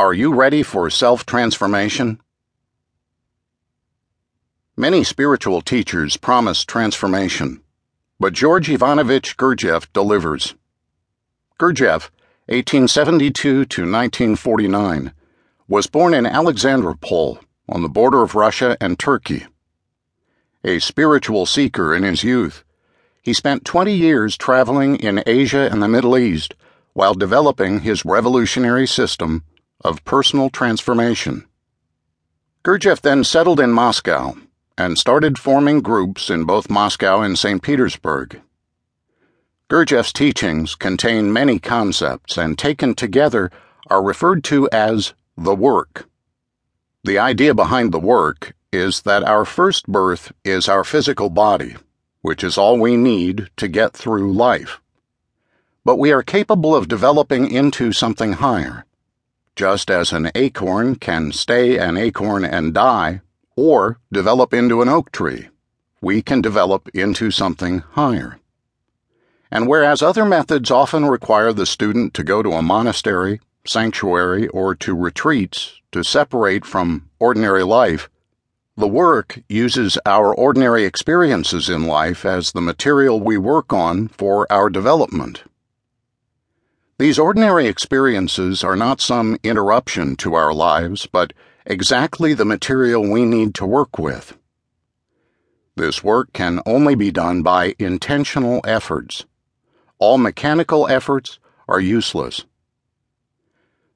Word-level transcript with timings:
Are 0.00 0.14
you 0.14 0.32
ready 0.32 0.62
for 0.62 0.88
self 0.88 1.26
transformation? 1.26 2.22
Many 4.74 5.04
spiritual 5.04 5.60
teachers 5.60 6.16
promise 6.16 6.64
transformation, 6.64 7.60
but 8.18 8.32
George 8.32 8.70
Ivanovich 8.70 9.36
Gurdjieff 9.36 9.92
delivers. 9.92 10.54
Gurdjieff, 11.58 12.08
1872 12.46 13.66
to 13.66 13.82
1949, 13.82 15.12
was 15.68 15.86
born 15.86 16.14
in 16.14 16.24
Alexandropol 16.24 17.44
on 17.68 17.82
the 17.82 17.90
border 17.90 18.22
of 18.22 18.34
Russia 18.34 18.78
and 18.80 18.98
Turkey. 18.98 19.48
A 20.64 20.78
spiritual 20.78 21.44
seeker 21.44 21.94
in 21.94 22.04
his 22.04 22.24
youth, 22.24 22.64
he 23.20 23.34
spent 23.34 23.66
20 23.66 23.94
years 23.94 24.38
traveling 24.38 24.96
in 24.96 25.22
Asia 25.26 25.68
and 25.70 25.82
the 25.82 25.88
Middle 25.88 26.16
East 26.16 26.54
while 26.94 27.12
developing 27.12 27.80
his 27.80 28.06
revolutionary 28.06 28.86
system 28.86 29.44
of 29.82 30.04
personal 30.04 30.50
transformation. 30.50 31.46
Gurdjieff 32.62 33.00
then 33.00 33.24
settled 33.24 33.60
in 33.60 33.72
Moscow 33.72 34.34
and 34.76 34.98
started 34.98 35.38
forming 35.38 35.80
groups 35.80 36.28
in 36.28 36.44
both 36.44 36.70
Moscow 36.70 37.20
and 37.20 37.38
St. 37.38 37.62
Petersburg. 37.62 38.40
Gurdjieff's 39.70 40.12
teachings 40.12 40.74
contain 40.74 41.32
many 41.32 41.58
concepts 41.58 42.36
and 42.36 42.58
taken 42.58 42.94
together 42.94 43.50
are 43.88 44.02
referred 44.02 44.44
to 44.44 44.68
as 44.70 45.14
the 45.36 45.54
work. 45.54 46.08
The 47.04 47.18
idea 47.18 47.54
behind 47.54 47.92
the 47.92 48.00
work 48.00 48.54
is 48.72 49.02
that 49.02 49.24
our 49.24 49.44
first 49.44 49.86
birth 49.86 50.32
is 50.44 50.68
our 50.68 50.84
physical 50.84 51.30
body, 51.30 51.76
which 52.20 52.44
is 52.44 52.58
all 52.58 52.78
we 52.78 52.96
need 52.96 53.48
to 53.56 53.68
get 53.68 53.94
through 53.94 54.32
life. 54.32 54.80
But 55.84 55.96
we 55.96 56.12
are 56.12 56.22
capable 56.22 56.74
of 56.74 56.88
developing 56.88 57.50
into 57.50 57.92
something 57.92 58.34
higher 58.34 58.84
just 59.60 59.90
as 59.90 60.10
an 60.10 60.30
acorn 60.34 60.96
can 60.96 61.30
stay 61.30 61.76
an 61.76 61.94
acorn 61.94 62.46
and 62.46 62.72
die, 62.72 63.20
or 63.56 64.00
develop 64.10 64.54
into 64.54 64.80
an 64.80 64.88
oak 64.88 65.12
tree, 65.12 65.50
we 66.00 66.22
can 66.22 66.40
develop 66.40 66.88
into 66.94 67.30
something 67.30 67.80
higher. 67.90 68.38
And 69.50 69.68
whereas 69.68 70.00
other 70.00 70.24
methods 70.24 70.70
often 70.70 71.04
require 71.04 71.52
the 71.52 71.66
student 71.66 72.14
to 72.14 72.24
go 72.24 72.42
to 72.42 72.52
a 72.52 72.62
monastery, 72.62 73.38
sanctuary, 73.66 74.48
or 74.48 74.74
to 74.76 74.96
retreats 74.96 75.78
to 75.92 76.02
separate 76.02 76.64
from 76.64 77.10
ordinary 77.18 77.62
life, 77.62 78.08
the 78.78 78.88
work 78.88 79.40
uses 79.46 79.98
our 80.06 80.34
ordinary 80.34 80.84
experiences 80.84 81.68
in 81.68 81.86
life 81.86 82.24
as 82.24 82.52
the 82.52 82.62
material 82.62 83.20
we 83.20 83.36
work 83.36 83.74
on 83.74 84.08
for 84.08 84.50
our 84.50 84.70
development. 84.70 85.42
These 87.00 87.18
ordinary 87.18 87.66
experiences 87.66 88.62
are 88.62 88.76
not 88.76 89.00
some 89.00 89.38
interruption 89.42 90.16
to 90.16 90.34
our 90.34 90.52
lives, 90.52 91.08
but 91.10 91.32
exactly 91.64 92.34
the 92.34 92.44
material 92.44 93.10
we 93.10 93.24
need 93.24 93.54
to 93.54 93.64
work 93.64 93.98
with. 93.98 94.36
This 95.76 96.04
work 96.04 96.30
can 96.34 96.60
only 96.66 96.94
be 96.94 97.10
done 97.10 97.42
by 97.42 97.74
intentional 97.78 98.60
efforts. 98.66 99.24
All 99.98 100.18
mechanical 100.18 100.86
efforts 100.88 101.38
are 101.66 101.80
useless. 101.80 102.44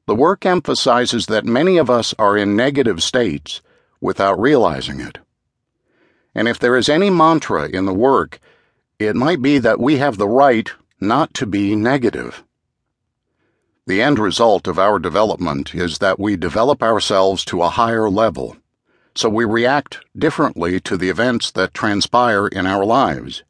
The 0.07 0.15
work 0.15 0.47
emphasizes 0.47 1.27
that 1.27 1.45
many 1.45 1.77
of 1.77 1.91
us 1.91 2.15
are 2.19 2.39
in 2.39 2.57
negative 2.57 3.03
states 3.03 3.61
without 4.01 4.41
realizing 4.41 5.01
it. 5.01 5.19
And 6.35 6.49
if 6.49 6.59
there 6.59 6.75
is 6.75 6.89
any 6.89 7.11
mantra 7.11 7.69
in 7.69 7.85
the 7.85 7.93
work, 7.93 8.41
it 8.99 9.15
might 9.15 9.43
be 9.43 9.59
that 9.59 9.79
we 9.79 9.99
have 9.99 10.17
the 10.17 10.27
right 10.27 10.71
not 11.03 11.35
to 11.35 11.45
be 11.45 11.77
negative. 11.77 12.43
The 13.87 14.01
end 14.01 14.19
result 14.19 14.67
of 14.67 14.79
our 14.79 14.99
development 14.99 15.75
is 15.75 15.99
that 15.99 16.19
we 16.19 16.37
develop 16.37 16.83
ourselves 16.83 17.45
to 17.47 17.63
a 17.63 17.69
higher 17.69 18.09
level, 18.09 18.57
so 19.15 19.29
we 19.29 19.45
react 19.45 20.01
differently 20.17 20.81
to 20.81 20.97
the 20.97 21.11
events 21.11 21.51
that 21.51 21.75
transpire 21.75 22.47
in 22.47 22.67
our 22.67 22.87
lives, 22.87 23.43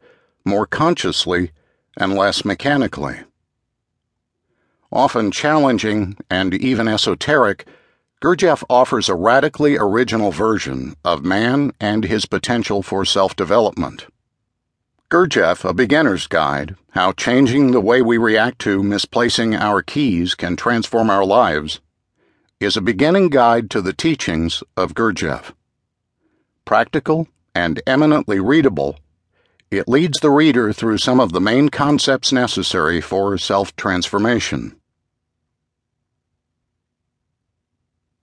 more 0.45 0.67
consciously 0.67 1.53
and 1.97 2.17
less 2.17 2.45
mechanically. 2.45 3.21
Often 4.91 5.31
challenging 5.31 6.17
and 6.29 6.53
even 6.53 6.89
esoteric, 6.89 7.67
Gurdjieff 8.21 8.65
offers 8.69 9.09
a 9.09 9.15
radically 9.15 9.77
original 9.77 10.33
version 10.33 10.97
of 11.05 11.25
man 11.25 11.73
and 11.79 12.05
his 12.05 12.27
potential 12.27 12.83
for 12.83 13.05
self 13.05 13.37
development. 13.37 14.07
Gurdjieff, 15.11 15.69
A 15.69 15.75
Beginner's 15.75 16.27
Guide 16.27 16.77
How 16.93 17.13
Changing 17.13 17.73
the 17.73 17.81
Way 17.81 18.01
We 18.01 18.17
React 18.17 18.59
to 18.61 18.83
Misplacing 18.83 19.55
Our 19.55 19.83
Keys 19.83 20.35
Can 20.35 20.57
Transform 20.57 21.11
Our 21.11 21.27
Lives, 21.27 21.81
is 22.59 22.77
a 22.77 22.81
beginning 22.81 23.29
guide 23.29 23.71
to 23.71 23.83
the 23.83 23.93
teachings 23.93 24.63
of 24.79 24.95
Gurdjieff. 24.95 25.53
Practical 26.65 27.29
and 27.55 27.83
eminently 27.87 28.41
readable, 28.41 28.99
it 29.71 29.89
leads 29.89 30.21
the 30.21 30.31
reader 30.31 30.73
through 30.73 30.99
some 30.99 31.21
of 31.21 31.33
the 31.33 31.41
main 31.41 31.69
concepts 31.69 32.33
necessary 32.33 33.03
for 33.03 33.37
self 33.37 33.77
transformation. 33.77 34.75